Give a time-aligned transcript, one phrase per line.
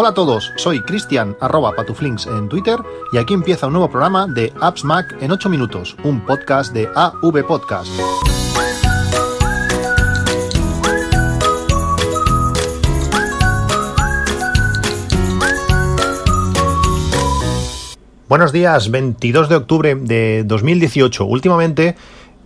[0.00, 2.78] Hola a todos, soy Cristian arroba patuflinks en Twitter
[3.12, 6.88] y aquí empieza un nuevo programa de Apps Mac en 8 minutos, un podcast de
[6.94, 7.90] AV Podcast.
[18.28, 21.24] Buenos días, 22 de octubre de 2018.
[21.24, 21.96] Últimamente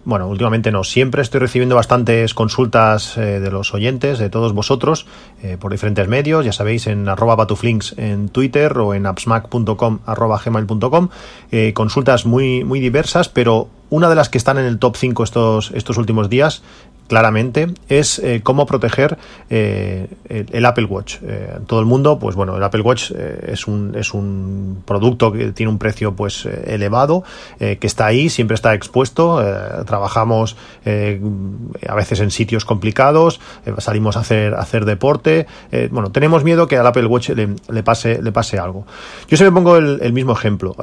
[0.05, 5.07] bueno, últimamente no, siempre estoy recibiendo bastantes consultas eh, de los oyentes, de todos vosotros,
[5.43, 10.41] eh, por diferentes medios, ya sabéis, en arroba batuflinks en Twitter o en appsmac.com arroba
[10.45, 11.09] gmail.com,
[11.51, 15.23] eh, consultas muy, muy diversas, pero una de las que están en el top 5
[15.23, 16.63] estos, estos últimos días
[17.09, 19.19] claramente es eh, cómo proteger
[19.51, 21.17] eh, el, Apple Watch.
[21.23, 25.53] Eh, todo el mundo, pues bueno, el Apple Watch es, un, es un producto que
[25.53, 27.23] tiene un precio pues elevado,
[27.59, 29.45] que está ahí, siempre está expuesto.
[29.85, 33.41] trabajamos a veces en sitios complicados,
[33.77, 35.47] salimos a hacer, hacer deporte.
[35.91, 38.87] bueno, tenemos miedo que al Apple Watch le, pase, le pase algo.
[39.29, 40.75] Yo siempre pongo el, el mismo ejemplo.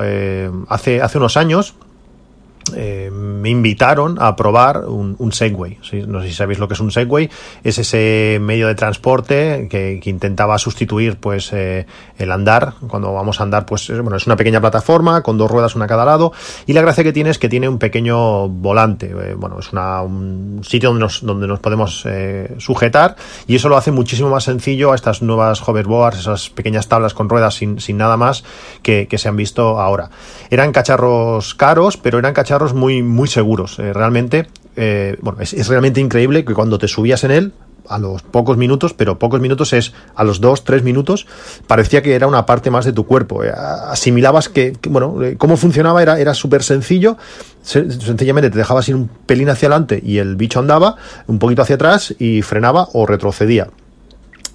[0.70, 1.74] hace, hace unos años,
[2.76, 5.78] eh, me invitaron a probar un, Segway.
[6.08, 7.30] No sé si sabéis lo que es un Segway.
[7.64, 11.86] Es ese medio de transporte que, intentaba sustituir pues eh,
[12.18, 12.74] el andar.
[12.88, 15.88] Cuando vamos a andar, pues bueno, es una pequeña plataforma con dos ruedas una a
[15.88, 16.34] cada lado.
[16.66, 19.08] Y la gracia que tiene es que tiene un pequeño volante.
[19.08, 22.06] Eh, bueno, es un sitio donde nos, donde nos podemos
[22.58, 23.16] sujetar
[23.48, 27.30] y eso lo hace muchísimo más sencillo a estas nuevas hoverboards, esas pequeñas tablas con
[27.30, 28.44] ruedas sin, sin nada más
[28.82, 30.10] que, que se han visto ahora.
[30.50, 33.80] Eran cacharros caros, pero eran cacharros muy, muy seguros.
[33.80, 37.54] Eh, realmente, eh, bueno, es, realmente increíble que cuando te subías en él,
[37.88, 41.26] a los pocos minutos, pero pocos minutos es a los dos, tres minutos,
[41.66, 43.44] parecía que era una parte más de tu cuerpo.
[43.44, 47.18] Eh, asimilabas que, bueno, cómo funcionaba era, era súper sencillo.
[47.64, 51.76] Sencillamente te dejabas ir un pelín hacia adelante y el bicho andaba un poquito hacia
[51.76, 53.70] atrás y frenaba o retrocedía.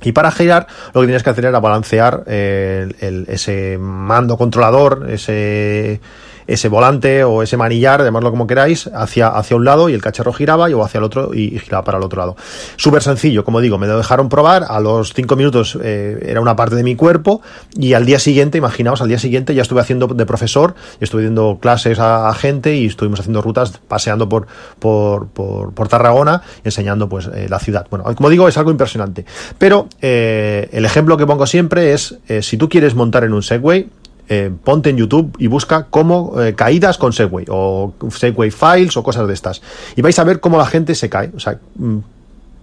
[0.03, 6.01] Y para girar, lo que tienes que hacer era balancear ese mando controlador, ese
[6.47, 10.33] ese volante o ese manillar, llamarlo como queráis, hacia, hacia un lado y el cacharro
[10.33, 12.37] giraba y o hacia el otro y, giraba para el otro lado.
[12.77, 16.57] Súper sencillo, como digo, me lo dejaron probar, a los cinco minutos eh, era una
[16.57, 17.41] parte de mi cuerpo
[17.75, 21.59] y al día siguiente, imaginaos, al día siguiente ya estuve haciendo de profesor, estuve dando
[21.61, 24.47] clases a, gente y estuvimos haciendo rutas paseando por,
[24.79, 27.87] por, por, Tarragona, enseñando pues eh, la ciudad.
[27.91, 29.25] Bueno, como digo, es algo impresionante.
[29.59, 33.89] Pero eh, el ejemplo que pongo siempre es, si tú quieres montar en un Segway,
[34.29, 39.03] eh, ponte en YouTube y busca cómo eh, caídas con Segway o Segway Files o
[39.03, 39.61] cosas de estas.
[39.97, 41.31] Y vais a ver cómo la gente se cae.
[41.37, 41.99] O sea, mm,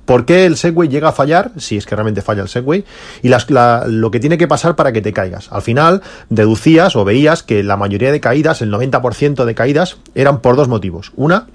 [0.06, 1.52] ¿por qué el Segway llega a fallar?
[1.58, 2.84] Si es que realmente falla el Segway.
[3.22, 5.52] Y lo que tiene que pasar para que te caigas.
[5.52, 10.42] Al final, deducías o veías que la mayoría de caídas, el 90% de caídas, eran
[10.42, 11.12] por dos motivos.
[11.16, 11.48] Una,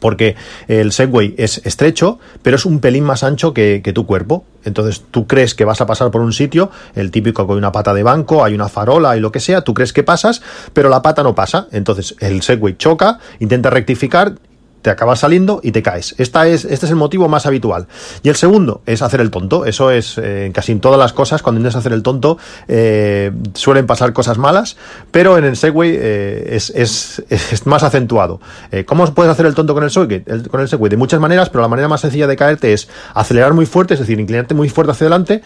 [0.00, 0.36] porque
[0.68, 4.44] el Segway es estrecho, pero es un pelín más ancho que, tu cuerpo.
[4.64, 7.72] Entonces tú crees que vas a pasar por un sitio, el típico que hay una
[7.72, 10.40] pata de banco, hay una farola y lo que sea, tú crees que pasas,
[10.72, 11.66] pero la pata no pasa.
[11.72, 14.34] Entonces el Segway choca, intenta rectificar
[14.82, 16.14] te acabas saliendo y te caes.
[16.18, 17.86] Esta es, este es el motivo más habitual.
[18.22, 19.64] Y el segundo es hacer el tonto.
[19.64, 22.38] Eso es eh, casi en todas las cosas, cuando intentas hacer el tonto,
[22.68, 24.76] eh, suelen pasar cosas malas,
[25.10, 27.22] pero en el Segway eh, es, es,
[27.66, 28.40] más acentuado.
[28.86, 30.24] ¿Cómo puedes hacer el tonto con el, Segway?
[30.50, 30.90] con el Segway?
[30.90, 34.00] De muchas maneras, pero la manera más sencilla de caerte es acelerar muy fuerte, es
[34.00, 35.42] decir, inclinarte muy fuerte hacia adelante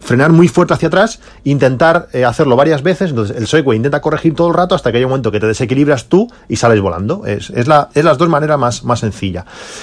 [0.00, 4.34] frenar muy fuerte hacia atrás, intentar eh, hacerlo varias veces, entonces el Segway intenta corregir
[4.34, 7.26] todo el rato hasta que hay un momento que te desequilibras tú y sales volando.
[7.26, 9.04] Es, es, la, es las dos maneras más, más.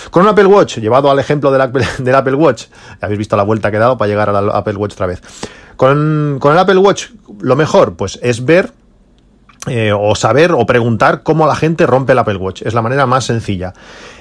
[0.10, 2.66] Con un Apple Watch, llevado al ejemplo del Apple, del Apple Watch,
[3.02, 5.22] habéis visto la vuelta que he dado para llegar al Apple Watch otra vez.
[5.76, 8.72] Con, con el Apple Watch, lo mejor, pues es ver
[9.68, 12.62] eh, o saber o preguntar cómo la gente rompe el Apple Watch.
[12.64, 13.74] Es la manera más sencilla.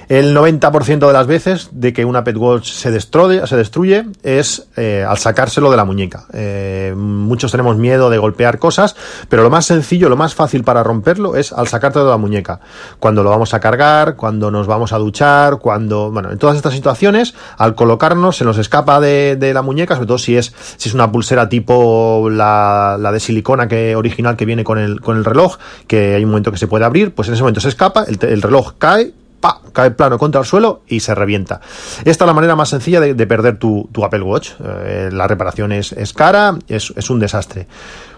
[0.09, 4.65] El 90% de las veces de que un Apple Watch se destruye, se destruye es
[4.77, 6.25] eh, al sacárselo de la muñeca.
[6.31, 8.95] Eh, muchos tenemos miedo de golpear cosas,
[9.27, 12.61] pero lo más sencillo, lo más fácil para romperlo es al sacártelo de la muñeca.
[12.99, 16.73] Cuando lo vamos a cargar, cuando nos vamos a duchar, cuando, bueno, en todas estas
[16.73, 20.95] situaciones, al colocarnos se nos escapa de, la muñeca, sobre todo si es, si es
[20.95, 25.25] una pulsera tipo la, la de silicona que original que viene con el, con el
[25.25, 28.05] reloj, que hay un momento que se puede abrir, pues en ese momento se escapa,
[28.05, 31.61] el, el reloj cae, pa, cae plano contra el suelo y se revienta.
[32.05, 34.51] Esta es la manera más sencilla de, perder tu, Apple Watch.
[34.63, 37.67] Eh, la reparación es, cara, es, un desastre.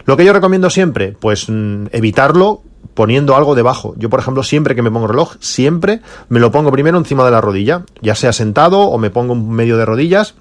[0.06, 2.62] Lo que yo recomiendo siempre, pues mm, evitarlo
[2.94, 3.94] poniendo algo debajo.
[3.98, 7.31] Yo, por ejemplo, siempre que me pongo reloj, siempre me lo pongo primero encima de
[7.31, 10.36] la rodilla, ya sea sentado o me pongo en medio de rodillas.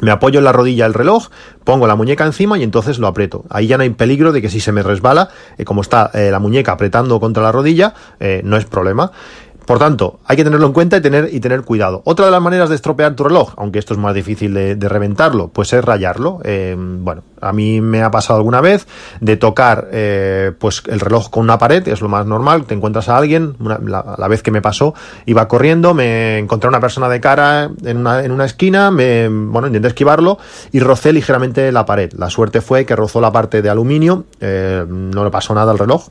[0.00, 1.26] Me apoyo en la rodilla el reloj,
[1.64, 3.44] pongo la muñeca encima y entonces lo aprieto.
[3.50, 6.30] Ahí ya no hay peligro de que si se me resbala, eh, como está eh,
[6.30, 7.94] la muñeca apretando contra la rodilla,
[8.44, 9.10] no es problema.
[9.68, 12.00] Por tanto, hay que tenerlo en cuenta y tener, y tener cuidado.
[12.06, 15.48] Otra de las maneras de estropear tu reloj, aunque esto es más difícil de, reventarlo,
[15.48, 16.40] pues es rayarlo.
[16.42, 18.86] Eh, bueno, a mí me ha pasado alguna vez
[19.20, 23.10] de tocar eh, pues el reloj con una pared, es lo más normal, te encuentras
[23.10, 24.94] a alguien, la, vez que me pasó,
[25.26, 29.28] iba corriendo, me encontré a una persona de cara en una, en una esquina, me,
[29.28, 30.38] bueno, intenté esquivarlo
[30.72, 32.10] y rocé ligeramente la pared.
[32.16, 35.78] La suerte fue que rozó la parte de aluminio, eh, no le pasó nada al
[35.78, 36.08] reloj,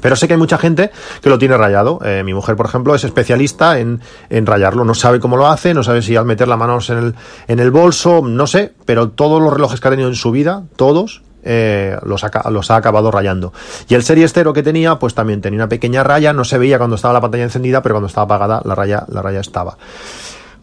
[0.00, 0.90] pero sé que hay mucha gente
[1.22, 2.00] que lo tiene rayado.
[2.04, 4.84] Eh, mi mujer, por ejemplo, es especialista en, en, rayarlo.
[4.84, 7.14] No sabe cómo lo hace, no sabe si al meter las manos en el,
[7.48, 10.64] en el bolso, no sé, pero todos los relojes que ha tenido en su vida,
[10.76, 13.52] todos, eh, los, ha, los, ha, acabado rayando.
[13.88, 16.78] Y el Serie Estero que tenía, pues también tenía una pequeña raya, no se veía
[16.78, 19.76] cuando estaba la pantalla encendida, pero cuando estaba apagada la raya, la raya estaba.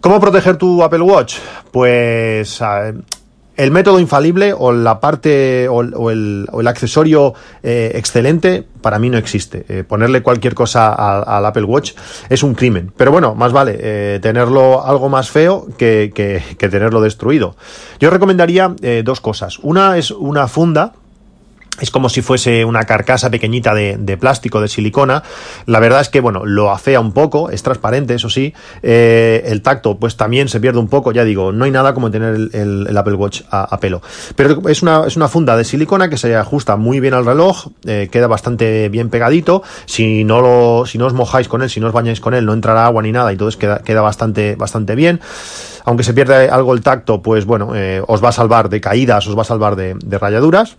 [0.02, 1.38] ¿Cómo proteger tu Apple Watch?
[1.72, 2.62] Pues
[3.58, 7.34] el método infalible o la parte o, el, accesorio
[7.64, 9.66] eh, excelente para mí no existe.
[9.68, 11.94] Eh, ponerle cualquier cosa al, Apple Watch
[12.30, 12.94] es un crimen.
[12.96, 17.56] Pero bueno, más vale eh, tenerlo algo más feo que, que, tenerlo destruido.
[18.00, 19.60] Yo recomendaría dos cosas.
[19.60, 20.94] Una es una funda
[21.80, 25.24] es como si fuese una carcasa pequeñita de, plástico, de silicona.
[25.66, 28.54] La verdad es que, bueno, lo afea un poco, es transparente, eso sí.
[28.82, 32.10] Eh, el tacto, pues también se pierde un poco, ya digo, no hay nada como
[32.10, 34.02] tener el, Apple Watch a, pelo.
[34.36, 37.68] Pero es una, es una funda de silicona que se ajusta muy bien al reloj,
[37.86, 39.62] eh, queda bastante bien pegadito.
[39.86, 42.46] Si no, lo, si no os mojáis con él, si no os bañáis con él,
[42.46, 45.22] no entrará agua ni nada, y entonces queda, queda bastante, bastante bien.
[45.86, 49.28] Aunque se pierde algo el tacto, pues bueno, eh, os va a salvar de caídas,
[49.28, 50.78] os va a salvar de rayaduras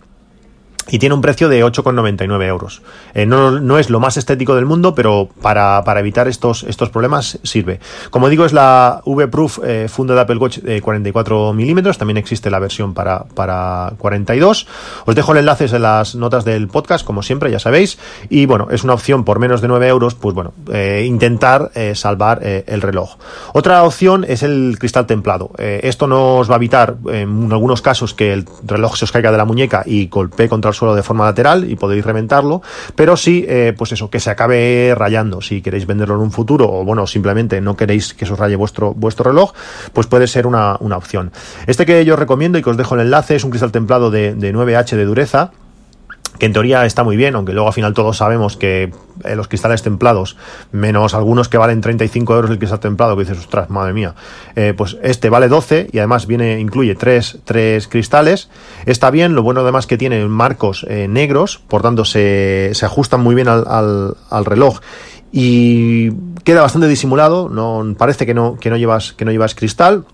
[0.87, 2.81] y tiene un precio de 8,99 euros.
[3.13, 7.79] Eh, no, es lo más estético del mundo, pero para, evitar estos, estos problemas sirve.
[8.09, 11.97] Como digo, es la V-Proof eh, funda de Apple Watch de 44 milímetros.
[11.97, 14.67] También existe la versión para, para 42.
[15.05, 17.99] Os dejo el enlace en las notas del podcast, como siempre, ya sabéis.
[18.29, 22.41] Y bueno, es una opción por menos de 9 euros, pues bueno, eh, intentar salvar
[22.43, 23.17] el reloj.
[23.53, 25.51] Otra opción es el cristal templado.
[25.57, 29.37] esto nos va a evitar, en algunos casos, que el reloj se os caiga de
[29.37, 32.61] la muñeca y golpee contra el suelo de forma lateral y podéis reventarlo,
[32.95, 35.41] pero sí, eh, pues eso, que se acabe rayando.
[35.41, 38.55] Si queréis venderlo en un futuro o bueno, simplemente no queréis que se os raye
[38.55, 39.53] vuestro, vuestro reloj,
[39.93, 41.31] pues puede ser una, opción.
[41.67, 44.33] Este que yo recomiendo y que os dejo el enlace es un cristal templado de,
[44.33, 45.51] de 9H de dureza
[46.39, 48.91] que en teoría está muy bien, aunque luego al final todos sabemos que
[49.23, 50.37] eh, los cristales templados,
[50.71, 54.15] menos algunos que valen 35 euros el cristal templado, que dices, ostras, madre mía,
[54.55, 58.49] eh, pues este vale 12 y además viene, incluye tres, tres cristales.
[58.85, 63.21] Está bien, lo bueno además que tiene marcos eh, negros, por tanto se, se ajustan
[63.21, 64.79] muy bien al, al, al reloj.
[65.31, 66.11] Y
[66.43, 70.05] queda bastante disimulado, no parece que no, que no llevas, que no llevas cristal,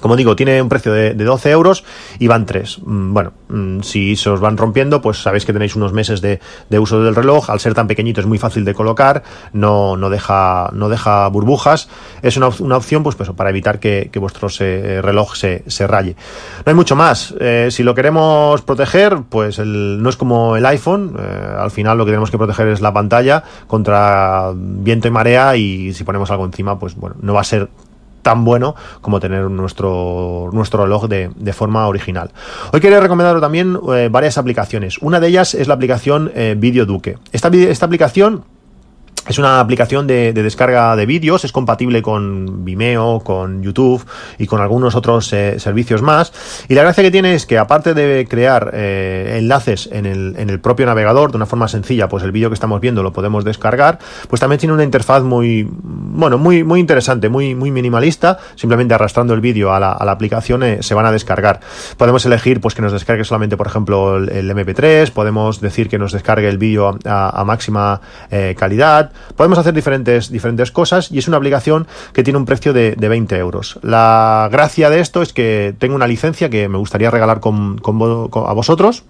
[0.00, 1.84] como digo, tiene un precio de, 12 euros
[2.18, 2.80] y van 3.
[2.84, 6.40] Mm, bueno, mm, si se os van rompiendo, pues sabéis que tenéis unos meses de,
[6.78, 7.50] uso del reloj.
[7.50, 11.88] Al ser tan pequeñito es muy fácil de colocar, no, no, deja, no deja burbujas.
[12.22, 16.14] Es una, opción pues, pues, para evitar que, vuestro reloj se, se, raye.
[16.66, 17.34] No hay mucho más.
[17.40, 21.16] Eh, si lo queremos proteger, pues no es como el iPhone.
[21.18, 25.56] Eh, al final lo que tenemos que proteger es la pantalla contra viento y marea
[25.56, 27.68] y si ponemos algo encima, pues bueno, no va a ser
[28.22, 32.30] tan bueno como tener nuestro, nuestro de, de forma original.
[32.72, 34.98] Hoy quería recomendaros también eh, varias aplicaciones.
[34.98, 37.18] Una de ellas es la aplicación eh, Video Duque.
[37.32, 38.44] Esta, esta aplicación
[39.30, 44.04] es una aplicación de, descarga de vídeos, es compatible con Vimeo, con YouTube
[44.38, 46.32] y con algunos otros eh, servicios más.
[46.68, 50.84] Y la gracia que tiene es que aparte de crear eh, enlaces en el, propio
[50.84, 54.40] navegador de una forma sencilla, pues el vídeo que estamos viendo lo podemos descargar, pues
[54.40, 58.36] también tiene una interfaz muy, bueno, muy, muy interesante, muy, muy minimalista.
[58.56, 61.60] Simplemente arrastrando el vídeo a la, aplicación eh, se van a descargar.
[61.96, 66.10] Podemos elegir pues que nos descargue solamente, por ejemplo, el, MP3, podemos decir que nos
[66.10, 68.00] descargue el vídeo a máxima
[68.56, 72.94] calidad Podemos hacer diferentes, diferentes cosas y es una aplicación que tiene un precio de,
[72.96, 73.78] 20 euros.
[73.82, 78.52] La gracia de esto es que tengo una licencia que me gustaría regalar con, a
[78.52, 79.04] vosotros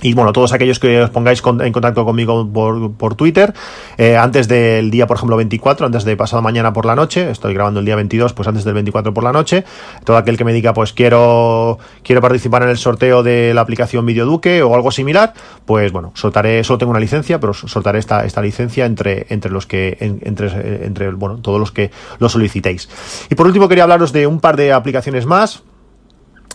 [0.00, 3.52] y bueno, todos aquellos que os pongáis en contacto conmigo por, Twitter,
[3.98, 7.54] eh, antes del día, por ejemplo, 24, antes de pasado mañana por la noche, estoy
[7.54, 9.64] grabando el día 22, pues antes del 24 por la noche,
[10.04, 14.06] todo aquel que me diga, pues quiero, quiero participar en el sorteo de la aplicación
[14.06, 15.34] Videoduque o algo similar,
[15.66, 19.66] pues bueno, soltaré, solo tengo una licencia, pero soltaré esta, esta licencia entre, entre los
[19.66, 22.88] que, entre, entre, bueno, todos los que lo solicitéis.
[23.30, 25.62] Y por último quería hablaros de un par de aplicaciones más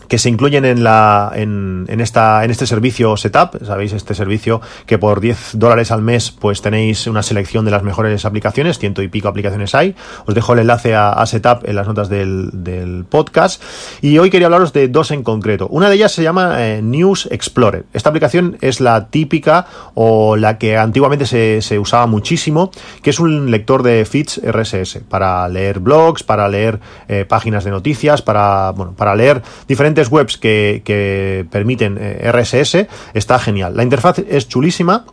[0.08, 4.60] que se incluyen en la en, en, esta en este servicio setup sabéis este servicio
[4.86, 9.02] que por 10 dólares al mes pues tenéis una selección de las mejores aplicaciones ciento
[9.02, 9.94] y pico aplicaciones hay.
[10.26, 13.62] Os dejo el enlace a, a setup en las notas del, del, podcast.
[14.00, 15.68] Y hoy quería hablaros de dos en concreto.
[15.68, 17.86] Una de ellas se llama eh, News Explorer.
[17.92, 22.70] Esta aplicación es la típica o la que antiguamente se, se usaba muchísimo
[23.02, 27.70] que es un lector de feeds RSS para leer blogs para leer eh, páginas de
[27.70, 33.76] noticias para bueno para leer diferentes webs que, permiten eh, RSS, está genial.
[33.76, 35.04] La interfaz es chulísima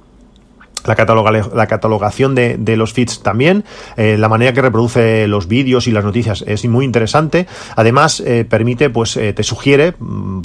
[0.85, 3.63] la, cataloga, la catalogación de, los feeds también,
[3.97, 7.47] eh, la manera que reproduce los vídeos y las noticias es muy interesante.
[7.75, 9.95] Además, eh, permite, pues te sugiere,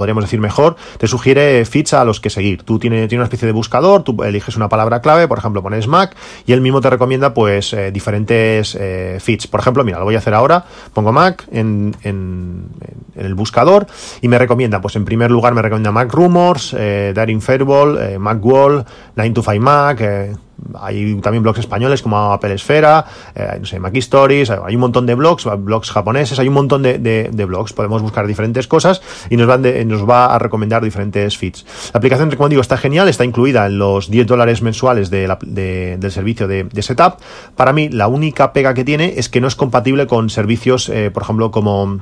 [0.00, 2.62] podríamos decir mejor, te sugiere feeds a los que seguir.
[2.62, 5.86] Tú tienes tiene una especie de buscador, tú eliges una palabra clave, por ejemplo, pones
[5.86, 6.16] Mac
[6.46, 9.18] y él mismo te recomienda pues eh, diferentes eh.
[9.50, 10.64] Por ejemplo, mira, lo voy a hacer ahora,
[10.94, 12.68] pongo Mac en, en,
[13.14, 13.86] el buscador
[14.22, 18.18] y me recomienda, pues en primer lugar me recomienda Mac Rumors, eh, Daring Fairball, eh,
[18.18, 20.32] Mac Wall, 9 to 5 Mac, eh,
[20.78, 25.06] hay también blogs españoles como Apple Esfera, eh, no sé, Mac Stories, hay un montón
[25.06, 29.36] de blogs, blogs japoneses, hay un montón de, de, blogs, podemos buscar diferentes cosas y
[29.36, 31.64] nos, van de, nos va a recomendar diferentes feeds.
[31.92, 36.12] La aplicación, como digo, está genial, está incluida en los 10 dólares mensuales la, del
[36.12, 37.16] servicio de, Setup.
[37.56, 41.10] Para mí, la única pega que tiene es que no es compatible con servicios, eh,
[41.10, 42.00] por ejemplo, como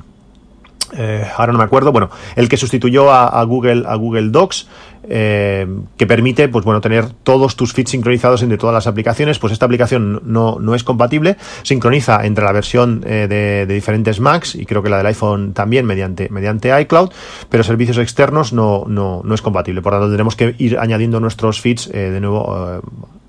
[0.97, 4.67] eh, ahora no me acuerdo, bueno, el que sustituyó a, Google, a Google Docs,
[5.03, 5.65] eh,
[5.97, 9.65] que permite, pues bueno, tener todos tus feeds sincronizados entre todas las aplicaciones, pues esta
[9.65, 14.83] aplicación no, no es compatible, sincroniza entre la versión eh, de, diferentes Macs y creo
[14.83, 17.11] que la del iPhone también mediante, mediante iCloud,
[17.49, 21.19] pero servicios externos no, no, no es compatible, por lo tanto tendremos que ir añadiendo
[21.19, 22.81] nuestros feeds eh, de nuevo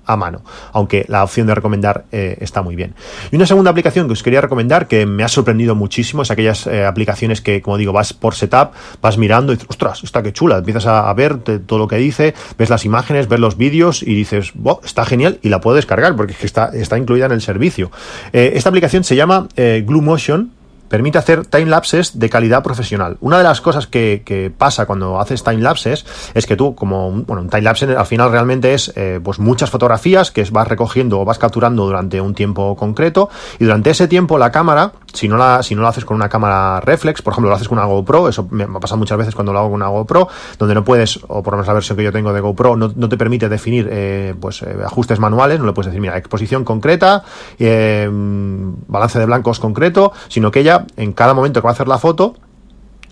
[0.05, 0.41] a mano,
[0.73, 2.95] aunque la opción de recomendar eh, está muy bien.
[3.31, 6.67] Y una segunda aplicación que os quería recomendar que me ha sorprendido muchísimo es aquellas
[6.67, 10.33] eh, aplicaciones que, como digo, vas por setup, vas mirando y dices, ostras, está que
[10.33, 14.15] chula, empiezas a, ver todo lo que dice, ves las imágenes, ves los vídeos y
[14.15, 14.53] dices,
[14.83, 17.91] está genial y la puedo descargar porque está, está incluida en el servicio.
[18.33, 20.51] Eh, esta aplicación se llama Glue Motion
[20.91, 23.15] permite hacer timelapses de calidad profesional.
[23.21, 27.43] Una de las cosas que, pasa cuando haces timelapses es que tú, como un, bueno,
[27.43, 31.37] un timelapse al final realmente es eh, pues muchas fotografías que vas recogiendo o vas
[31.37, 35.75] capturando durante un tiempo concreto y durante ese tiempo la cámara, si no la, si
[35.75, 38.49] no lo haces con una cámara reflex, por ejemplo lo haces con una GoPro, eso
[38.51, 40.27] me ha pasado muchas veces cuando lo hago con una GoPro,
[40.59, 42.89] donde no puedes, o por lo menos la versión que yo tengo de GoPro, no,
[42.89, 47.23] te permite definir eh, pues eh, ajustes manuales, no le puedes decir, mira, exposición concreta,
[47.57, 51.97] balance de blancos concreto, sino que ella en cada momento que va a hacer la
[51.97, 52.35] foto,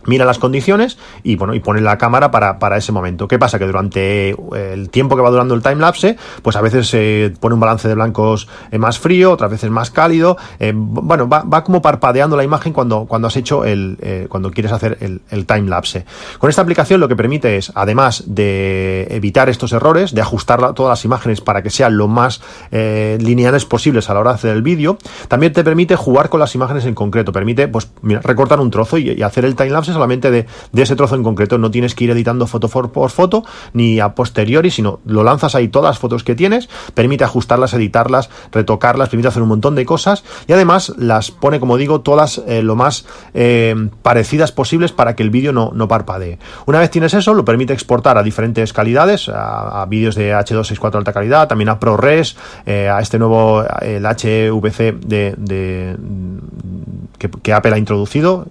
[0.06, 3.28] mira las condiciones y bueno y pone la cámara para, para ese momento.
[3.28, 3.60] ¿Qué pasa?
[3.60, 7.56] Que durante el tiempo que va durando el timelapse, pues a veces se eh, pone
[7.56, 10.38] un balance de blancos eh, más frío, otras veces más cálido.
[10.60, 14.52] Eh, bueno, va, va, como parpadeando la imagen cuando, cuando has hecho el, eh, cuando
[14.52, 16.06] quieres hacer el, el timelapse.
[16.38, 20.92] Con esta aplicación lo que permite es, además de evitar estos errores, de ajustar todas
[20.92, 22.42] las imágenes para que sean lo más
[22.72, 26.40] eh, lineales posibles a la hora de hacer el vídeo, también te permite jugar con
[26.40, 27.32] las imágenes en concreto.
[27.32, 29.56] Permite, pues, recortar un trozo y, y hacer el
[29.94, 31.58] solamente de, ese trozo en concreto.
[31.58, 33.44] No tienes que ir editando foto por, foto
[33.74, 38.30] ni a posteriori, sino lo lanzas ahí todas las fotos que tienes, permite ajustarlas, editarlas,
[38.52, 42.62] retocarlas, permite hacer un montón de cosas y además las pone, como digo, todas eh,
[42.62, 46.40] lo más eh, parecidas posibles para que el vídeo no, no parpadee.
[46.66, 51.14] Una vez tienes eso, lo permite exportar a diferentes calidades, a, vídeos de H264 alta
[51.14, 55.98] calidad, también a ProRes, eh, a este nuevo, el HVC de, de
[57.18, 58.48] que, que Apple ha introducido,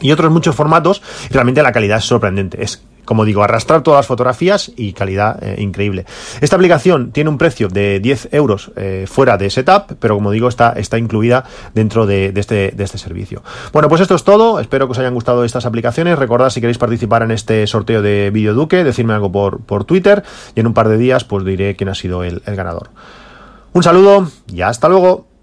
[0.00, 2.62] y otros muchos formatos, realmente la calidad es sorprendente.
[2.62, 6.04] Es como digo, arrastrar todas las fotografías y calidad eh, increíble.
[6.42, 10.48] Esta aplicación tiene un precio de 10 euros eh, fuera de setup, pero como digo,
[10.48, 13.42] está, está incluida dentro de, este, de este servicio.
[13.72, 14.60] Bueno, pues esto es todo.
[14.60, 16.18] Espero que os hayan gustado estas aplicaciones.
[16.18, 20.24] Recordad si queréis participar en este sorteo de Video Duque, decirme algo por, por Twitter
[20.54, 22.90] y en un par de días pues diré quién ha sido el, el ganador.
[23.72, 25.35] Un saludo y hasta luego.